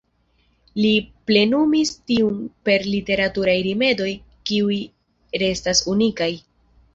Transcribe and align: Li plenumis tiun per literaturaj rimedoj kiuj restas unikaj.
Li 0.83 0.93
plenumis 1.31 1.91
tiun 2.11 2.39
per 2.69 2.87
literaturaj 2.93 3.55
rimedoj 3.69 4.09
kiuj 4.51 4.79
restas 5.45 5.85
unikaj. 5.95 6.33